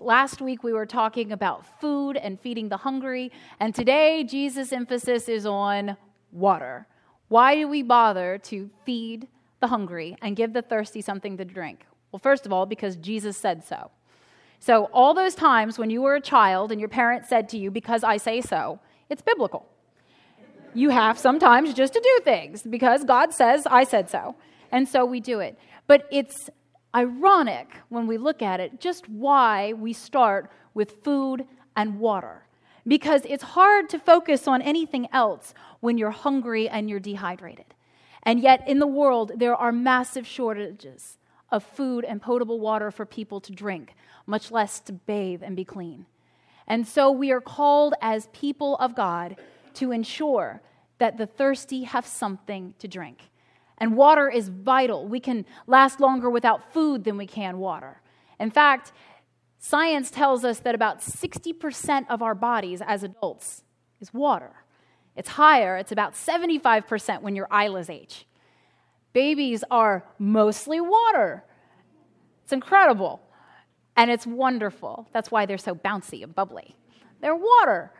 [0.00, 5.28] Last week we were talking about food and feeding the hungry, and today Jesus' emphasis
[5.28, 5.96] is on
[6.30, 6.86] water.
[7.26, 9.26] Why do we bother to feed
[9.60, 11.86] the hungry and give the thirsty something to drink?
[12.12, 13.90] Well, first of all, because Jesus said so.
[14.60, 17.72] So, all those times when you were a child and your parents said to you,
[17.72, 18.78] Because I say so,
[19.10, 19.66] it's biblical.
[20.72, 24.36] You have sometimes just to do things because God says, I said so.
[24.70, 25.58] And so we do it.
[25.86, 26.48] But it's
[26.94, 32.46] ironic when we look at it just why we start with food and water.
[32.86, 37.66] Because it's hard to focus on anything else when you're hungry and you're dehydrated.
[38.22, 41.18] And yet, in the world, there are massive shortages
[41.50, 43.94] of food and potable water for people to drink,
[44.26, 46.06] much less to bathe and be clean.
[46.66, 49.36] And so, we are called as people of God
[49.74, 50.62] to ensure
[50.98, 53.30] that the thirsty have something to drink.
[53.78, 55.06] And water is vital.
[55.08, 58.00] We can last longer without food than we can water.
[58.38, 58.92] In fact,
[59.58, 63.64] science tells us that about 60% of our bodies as adults
[64.00, 64.52] is water.
[65.16, 67.48] It's higher, it's about 75% when you're
[67.88, 68.26] age.
[69.12, 71.44] Babies are mostly water.
[72.42, 73.20] It's incredible.
[73.96, 75.08] And it's wonderful.
[75.12, 76.74] That's why they're so bouncy and bubbly.
[77.20, 77.92] They're water.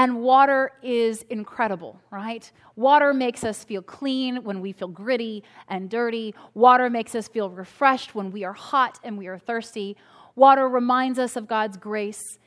[0.00, 2.50] And water is incredible, right?
[2.74, 6.34] Water makes us feel clean when we feel gritty and dirty.
[6.54, 9.98] Water makes us feel refreshed when we are hot and we are thirsty.
[10.36, 12.38] Water reminds us of God's grace.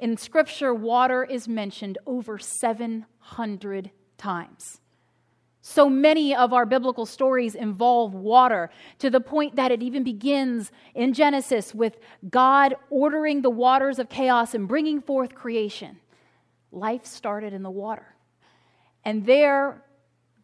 [0.00, 4.80] In Scripture, water is mentioned over 700 times.
[5.60, 8.70] So many of our biblical stories involve water
[9.00, 11.98] to the point that it even begins in Genesis with
[12.30, 16.00] God ordering the waters of chaos and bringing forth creation
[16.74, 18.14] life started in the water.
[19.04, 19.84] And there,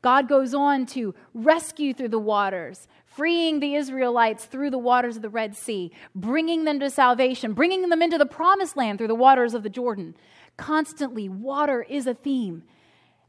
[0.02, 5.22] God goes on to rescue through the waters, freeing the Israelites through the waters of
[5.22, 9.14] the Red Sea, bringing them to salvation, bringing them into the promised land through the
[9.14, 10.14] waters of the Jordan.
[10.56, 12.62] Constantly, water is a theme.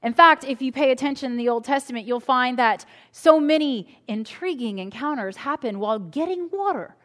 [0.03, 4.00] In fact, if you pay attention in the Old Testament, you'll find that so many
[4.07, 6.95] intriguing encounters happen while getting water.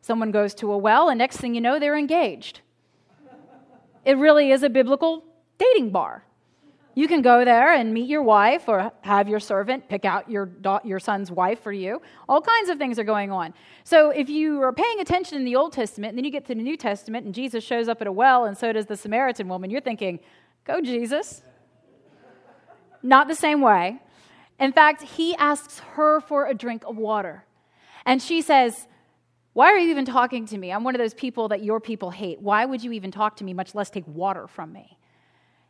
[0.00, 2.62] Someone goes to a well, and next thing you know, they're engaged.
[4.04, 5.24] It really is a biblical
[5.58, 6.24] dating bar.
[6.98, 10.46] You can go there and meet your wife or have your servant pick out your,
[10.46, 12.02] da- your son's wife for you.
[12.28, 13.54] All kinds of things are going on.
[13.84, 16.56] So if you are paying attention in the Old Testament and then you get to
[16.56, 19.48] the New Testament and Jesus shows up at a well and so does the Samaritan
[19.48, 20.18] woman, you're thinking,
[20.64, 21.42] go, Jesus.
[23.00, 24.00] Not the same way.
[24.58, 27.44] In fact, he asks her for a drink of water.
[28.04, 28.88] And she says,
[29.52, 30.72] Why are you even talking to me?
[30.72, 32.40] I'm one of those people that your people hate.
[32.40, 34.97] Why would you even talk to me, much less take water from me?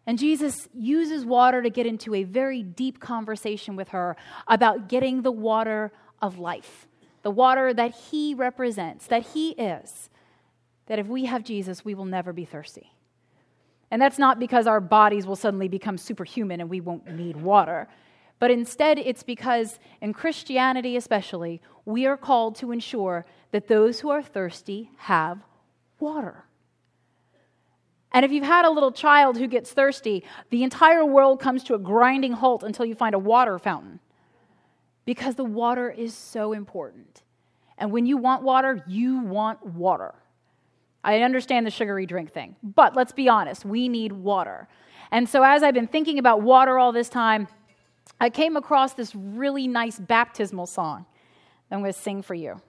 [0.08, 5.20] And Jesus uses water to get into a very deep conversation with her about getting
[5.20, 5.92] the water
[6.22, 6.88] of life,
[7.20, 10.08] the water that he represents, that he is.
[10.86, 12.94] That if we have Jesus, we will never be thirsty.
[13.90, 17.86] And that's not because our bodies will suddenly become superhuman and we won't need water.
[18.38, 24.08] But instead, it's because in Christianity, especially, we are called to ensure that those who
[24.08, 25.40] are thirsty have
[26.00, 26.46] water.
[28.12, 31.74] And if you've had a little child who gets thirsty, the entire world comes to
[31.74, 34.00] a grinding halt until you find a water fountain.
[35.04, 37.22] Because the water is so important.
[37.76, 40.14] And when you want water, you want water.
[41.04, 44.68] I understand the sugary drink thing, but let's be honest, we need water.
[45.10, 47.46] And so, as I've been thinking about water all this time,
[48.20, 51.06] I came across this really nice baptismal song
[51.70, 52.60] I'm going to sing for you.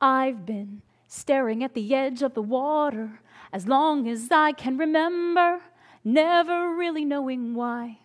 [0.00, 3.20] I've been staring at the edge of the water
[3.52, 5.60] as long as I can remember,
[6.04, 7.98] never really knowing why.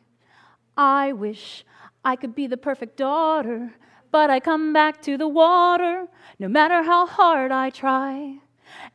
[0.77, 1.65] I wish
[2.03, 3.73] I could be the perfect daughter,
[4.11, 6.07] but I come back to the water
[6.39, 8.39] no matter how hard I try.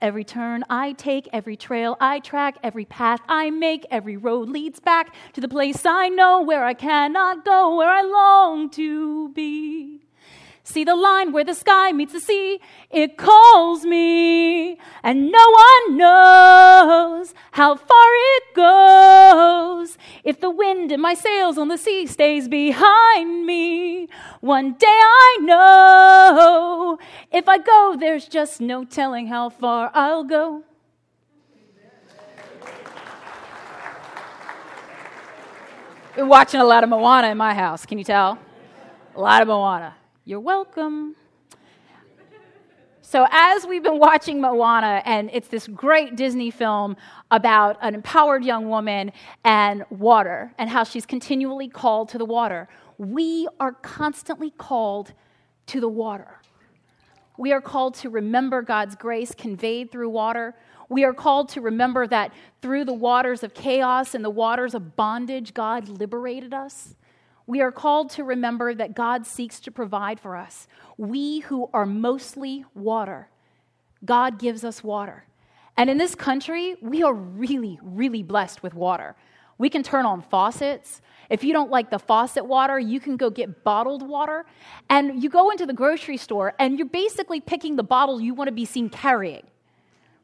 [0.01, 4.81] Every turn I take, every trail I track, every path I make, every road leads
[4.81, 10.06] back to the place I know where I cannot go, where I long to be.
[10.67, 12.61] See the line where the sky meets the sea.
[12.91, 19.97] It calls me, and no one knows how far it goes.
[20.25, 24.09] If the wind in my sails on the sea stays behind me,
[24.41, 26.99] one day I know.
[27.31, 30.65] If I go, there's just no telling how far I'll go.
[36.17, 38.37] Been watching a lot of Moana in my house, can you tell?
[39.15, 39.95] A lot of Moana.
[40.29, 41.15] You're welcome.
[43.01, 46.97] So, as we've been watching Moana, and it's this great Disney film
[47.31, 49.13] about an empowered young woman
[49.45, 52.69] and water, and how she's continually called to the water,
[52.99, 55.13] we are constantly called
[55.67, 56.41] to the water.
[57.39, 60.57] We are called to remember God's grace conveyed through water.
[60.89, 62.33] We are called to remember that
[62.63, 66.97] through the waters of chaos and the waters of bondage, God liberated us.
[67.47, 70.67] We are called to remember that God seeks to provide for us.
[70.97, 73.29] We who are mostly water,
[74.05, 75.25] God gives us water.
[75.77, 79.15] And in this country, we are really, really blessed with water.
[79.59, 81.01] We can turn on faucets.
[81.31, 84.45] If you don't like the faucet water, you can go get bottled water.
[84.89, 88.49] And you go into the grocery store and you're basically picking the bottle you want
[88.49, 89.47] to be seen carrying.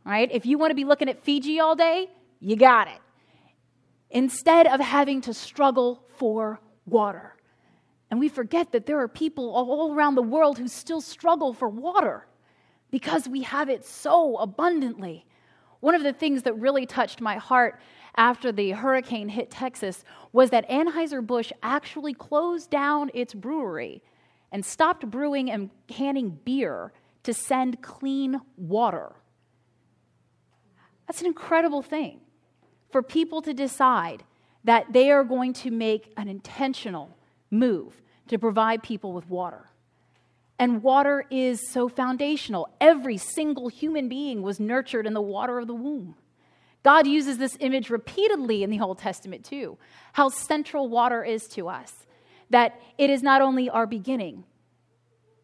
[0.04, 0.30] Right?
[0.32, 2.08] If you want to be looking at Fiji all day,
[2.40, 2.98] you got it.
[4.10, 7.36] Instead of having to struggle for water.
[8.10, 11.68] And we forget that there are people all around the world who still struggle for
[11.68, 12.26] water
[12.90, 15.24] because we have it so abundantly.
[15.80, 17.80] One of the things that really touched my heart
[18.16, 24.02] after the hurricane hit Texas was that Anheuser-Busch actually closed down its brewery
[24.52, 26.92] and stopped brewing and canning beer
[27.22, 29.12] to send clean water.
[31.06, 32.20] That's an incredible thing
[32.90, 34.24] for people to decide
[34.64, 37.16] that they are going to make an intentional
[37.50, 39.68] move to provide people with water.
[40.58, 42.68] And water is so foundational.
[42.80, 46.14] Every single human being was nurtured in the water of the womb.
[46.82, 49.78] God uses this image repeatedly in the Old Testament too,
[50.12, 51.92] how central water is to us.
[52.50, 54.44] That it is not only our beginning,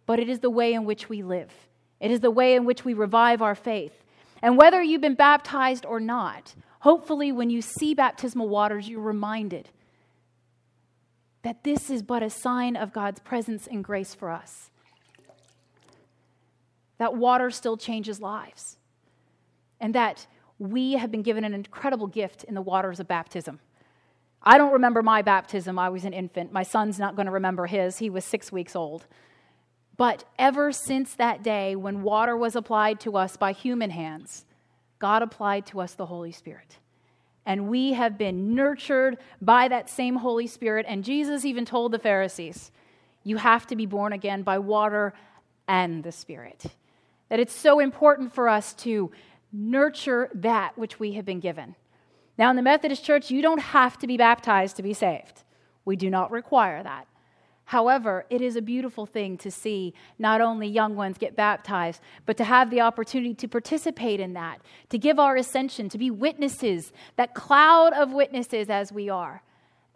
[0.06, 1.52] but it is the way in which we live.
[2.00, 4.04] It is the way in which we revive our faith.
[4.42, 9.68] And whether you've been baptized or not, hopefully when you see baptismal waters, you're reminded
[11.42, 14.70] that this is but a sign of God's presence and grace for us.
[16.98, 18.76] That water still changes lives.
[19.80, 20.26] And that
[20.58, 23.60] we have been given an incredible gift in the waters of baptism.
[24.42, 25.78] I don't remember my baptism.
[25.78, 26.52] I was an infant.
[26.52, 27.98] My son's not going to remember his.
[27.98, 29.06] He was six weeks old.
[29.96, 34.44] But ever since that day when water was applied to us by human hands,
[34.98, 36.78] God applied to us the Holy Spirit.
[37.46, 40.84] And we have been nurtured by that same Holy Spirit.
[40.88, 42.70] And Jesus even told the Pharisees,
[43.24, 45.14] You have to be born again by water
[45.66, 46.66] and the Spirit.
[47.28, 49.10] That it's so important for us to
[49.52, 51.74] nurture that which we have been given.
[52.36, 55.42] Now, in the Methodist Church, you don't have to be baptized to be saved.
[55.84, 57.06] We do not require that.
[57.68, 62.38] However, it is a beautiful thing to see not only young ones get baptized, but
[62.38, 66.94] to have the opportunity to participate in that, to give our ascension, to be witnesses,
[67.16, 69.42] that cloud of witnesses as we are,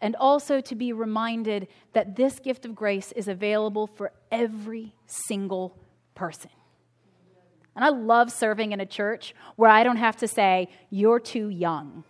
[0.03, 5.75] and also to be reminded that this gift of grace is available for every single
[6.15, 6.51] person.
[7.75, 11.49] And I love serving in a church where I don't have to say, you're too
[11.49, 12.05] young.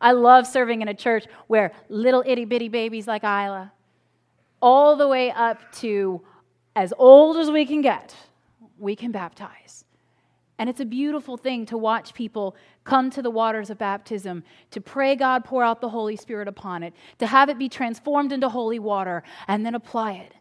[0.00, 3.70] I love serving in a church where little itty bitty babies like Isla,
[4.64, 6.22] all the way up to
[6.74, 8.16] as old as we can get,
[8.78, 9.84] we can baptize.
[10.58, 14.80] And it's a beautiful thing to watch people come to the waters of baptism, to
[14.80, 18.48] pray God pour out the Holy Spirit upon it, to have it be transformed into
[18.48, 20.32] holy water, and then apply it.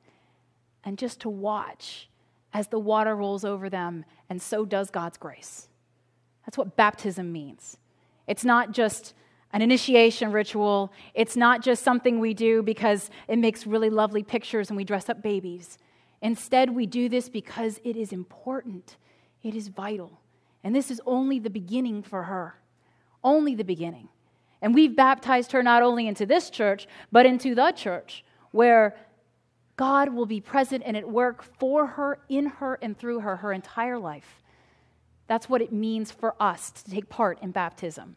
[0.86, 2.08] And just to watch
[2.53, 5.68] as the water rolls over them, and so does God's grace.
[6.46, 7.75] That's what baptism means.
[8.25, 9.13] It's not just
[9.53, 14.69] an initiation ritual, it's not just something we do because it makes really lovely pictures
[14.69, 15.77] and we dress up babies.
[16.22, 18.98] Instead, we do this because it is important,
[19.43, 20.19] it is vital.
[20.63, 22.55] And this is only the beginning for her.
[23.24, 24.10] Only the beginning.
[24.62, 28.95] And we've baptized her not only into this church, but into the church, where
[29.75, 33.51] God will be present and at work for her, in her, and through her, her
[33.51, 34.41] entire life.
[35.27, 38.15] That's what it means for us to take part in baptism.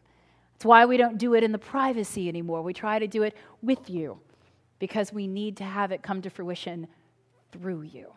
[0.57, 2.63] It's why we don't do it in the privacy anymore.
[2.63, 4.17] We try to do it with you
[4.79, 6.87] because we need to have it come to fruition
[7.51, 8.07] through you.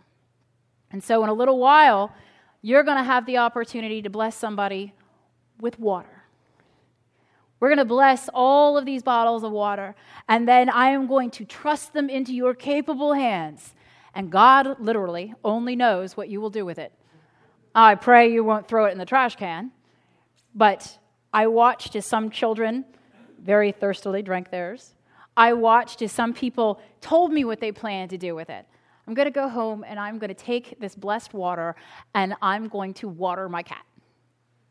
[0.91, 2.15] And so, in a little while,
[2.63, 4.95] you're going to have the opportunity to bless somebody
[5.61, 6.25] with water.
[7.61, 9.95] We're going to bless all of these bottles of water,
[10.27, 13.75] and then I am going to trust them into your capable hands.
[14.15, 16.95] And God literally only knows what you will do with it.
[17.75, 19.73] I pray you won't throw it in the trash can,
[20.55, 20.99] but
[21.33, 22.85] I watched as some children
[23.39, 24.95] very thirstily drank theirs.
[25.37, 28.67] I watched as some people told me what they planned to do with it.
[29.07, 31.75] I'm going to go home and I'm going to take this blessed water
[32.15, 33.85] and I'm going to water my cat.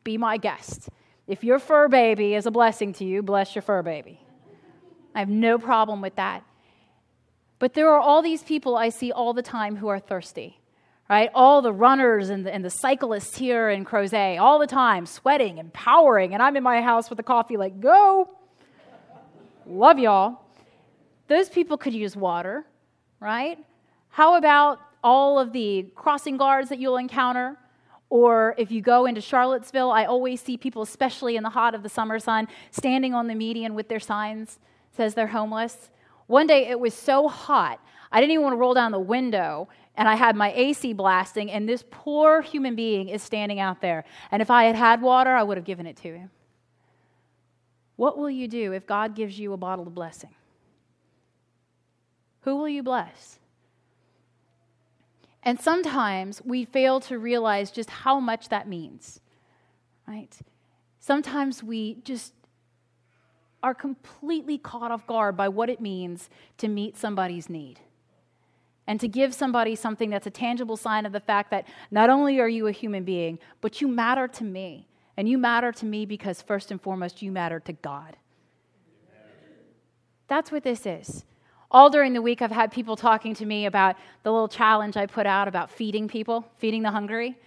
[0.03, 0.89] Be my guest.
[1.27, 4.21] If your fur baby is a blessing to you, bless your fur baby.
[5.13, 6.43] I have no problem with that.
[7.59, 10.59] But there are all these people I see all the time who are thirsty,
[11.09, 11.29] right?
[11.33, 15.59] All the runners and the, and the cyclists here in Crozet, all the time, sweating
[15.59, 16.33] and powering.
[16.33, 18.29] And I'm in my house with the coffee, like, go.
[19.65, 20.41] Love y'all.
[21.27, 22.65] Those people could use water,
[23.19, 23.57] right?
[24.09, 27.57] How about all of the crossing guards that you'll encounter?
[28.09, 31.83] Or if you go into Charlottesville, I always see people, especially in the hot of
[31.83, 34.59] the summer sun, standing on the median with their signs
[34.99, 35.89] says they're homeless.
[36.29, 39.67] One day it was so hot, I didn't even want to roll down the window,
[39.95, 44.05] and I had my AC blasting, and this poor human being is standing out there.
[44.29, 46.29] And if I had had water, I would have given it to him.
[47.95, 50.29] What will you do if God gives you a bottle of blessing?
[52.41, 53.39] Who will you bless?
[55.41, 59.19] And sometimes we fail to realize just how much that means,
[60.07, 60.37] right?
[60.99, 62.33] Sometimes we just
[63.61, 67.79] are completely caught off guard by what it means to meet somebody's need
[68.89, 72.39] and to give somebody something that's a tangible sign of the fact that not only
[72.39, 74.87] are you a human being, but you matter to me.
[75.15, 78.17] And you matter to me because, first and foremost, you matter to God.
[80.27, 81.23] That's what this is.
[81.69, 85.05] All during the week, I've had people talking to me about the little challenge I
[85.05, 87.37] put out about feeding people, feeding the hungry.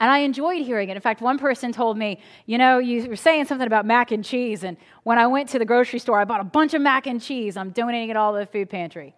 [0.00, 0.96] And I enjoyed hearing it.
[0.96, 4.24] In fact, one person told me, you know, you were saying something about mac and
[4.24, 4.64] cheese.
[4.64, 7.20] And when I went to the grocery store, I bought a bunch of mac and
[7.20, 7.58] cheese.
[7.58, 9.14] I'm donating it all to the food pantry.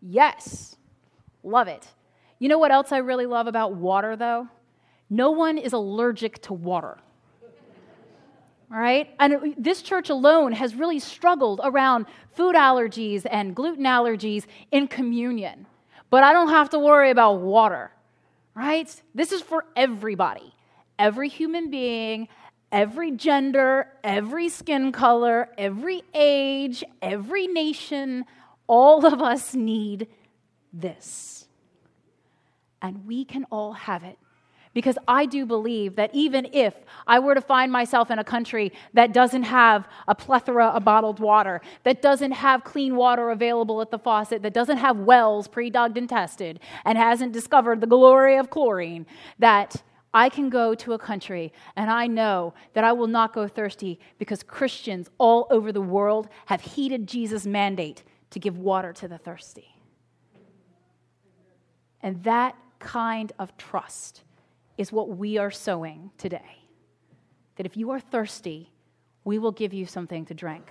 [0.00, 0.74] Yes,
[1.44, 1.86] love it.
[2.38, 4.48] You know what else I really love about water, though?
[5.10, 6.98] No one is allergic to water.
[8.72, 9.10] All right?
[9.20, 15.66] And this church alone has really struggled around food allergies and gluten allergies in communion.
[16.08, 17.92] But I don't have to worry about water
[18.54, 19.02] right?
[19.14, 20.54] This is for everybody,
[20.98, 22.28] every human being,
[22.70, 28.24] every gender, every skin color, every age, every nation.
[28.66, 30.08] All of us need
[30.72, 31.46] this.
[32.80, 34.18] And we can all have it
[34.74, 36.74] because I do believe that even if
[37.06, 41.20] I were to find myself in a country that doesn't have a plethora of bottled
[41.20, 45.70] water, that doesn't have clean water available at the faucet, that doesn't have wells pre
[45.70, 49.06] dug and tested, and hasn't discovered the glory of chlorine,
[49.38, 49.82] that
[50.14, 53.98] I can go to a country and I know that I will not go thirsty
[54.18, 59.18] because Christians all over the world have heeded Jesus' mandate to give water to the
[59.18, 59.74] thirsty.
[62.02, 64.22] And that kind of trust
[64.76, 66.58] is what we are sowing today.
[67.56, 68.72] That if you are thirsty,
[69.24, 70.70] we will give you something to drink.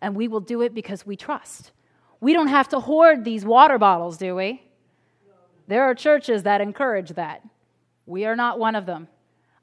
[0.00, 1.72] And we will do it because we trust.
[2.20, 4.62] We don't have to hoard these water bottles, do we?
[5.68, 7.42] There are churches that encourage that.
[8.06, 9.08] We are not one of them.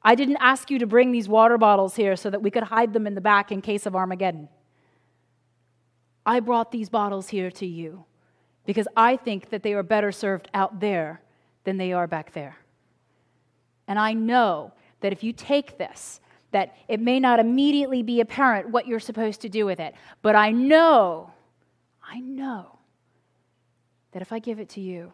[0.02, 2.94] I didn't ask you to bring these water bottles here so that we could hide
[2.94, 4.48] them in the back in case of Armageddon.
[6.26, 8.06] I brought these bottles here to you
[8.66, 11.22] because I think that they are better served out there
[11.66, 12.58] than they are back there.
[13.90, 18.70] And I know that if you take this, that it may not immediately be apparent
[18.70, 19.96] what you're supposed to do with it.
[20.22, 21.32] But I know,
[22.04, 22.78] I know
[24.12, 25.12] that if I give it to you,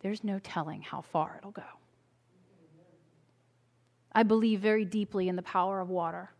[0.00, 1.62] there's no telling how far it'll go.
[4.12, 6.30] I believe very deeply in the power of water.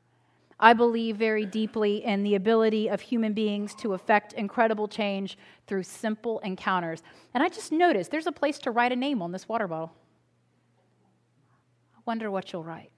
[0.58, 5.82] I believe very deeply in the ability of human beings to affect incredible change through
[5.84, 7.02] simple encounters.
[7.34, 9.92] And I just noticed there's a place to write a name on this water bottle
[12.08, 12.90] wonder what you'll write.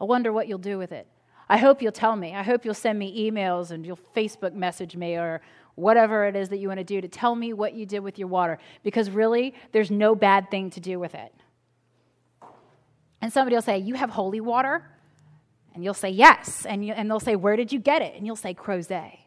[0.00, 1.06] I wonder what you'll do with it.
[1.50, 2.34] I hope you'll tell me.
[2.34, 5.42] I hope you'll send me emails and you'll Facebook message me or
[5.74, 8.18] whatever it is that you want to do to tell me what you did with
[8.18, 8.58] your water.
[8.82, 11.34] Because really, there's no bad thing to do with it.
[13.20, 14.90] And somebody will say, You have holy water?
[15.74, 16.64] And you'll say, Yes.
[16.64, 18.14] And, you, and they'll say, Where did you get it?
[18.16, 19.18] And you'll say, Crozet.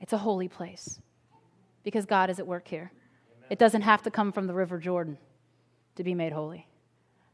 [0.00, 0.98] It's a holy place
[1.82, 2.90] because God is at work here.
[3.50, 5.18] It doesn't have to come from the River Jordan
[5.96, 6.66] to be made holy.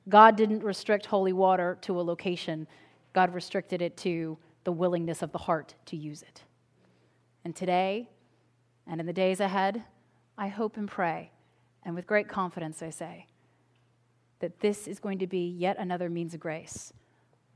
[0.09, 2.67] God didn't restrict holy water to a location,
[3.13, 6.45] God restricted it to the willingness of the heart to use it.
[7.45, 8.09] And today,
[8.87, 9.85] and in the days ahead,
[10.37, 11.31] I hope and pray,
[11.85, 13.27] and with great confidence I say,
[14.41, 16.93] that this is going to be yet another means of grace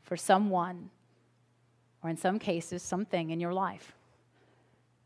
[0.03, 0.91] for someone,
[2.03, 3.97] or in some cases, something in your life.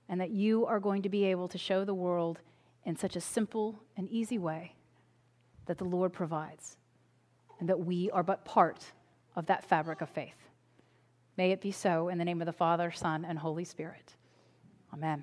[0.09, 2.41] And that you are going to be able to show the world
[2.85, 4.75] in such a simple and easy way
[5.69, 6.77] that the Lord provides,
[7.61, 8.85] and that we are but part
[9.37, 10.35] of that fabric of faith.
[11.37, 14.17] May it be so in the name of the Father, Son, and Holy Spirit.
[14.93, 15.23] Amen.